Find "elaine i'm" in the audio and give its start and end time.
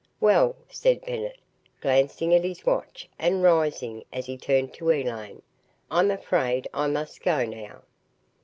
4.89-6.09